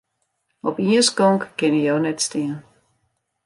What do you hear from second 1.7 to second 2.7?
jo net stean.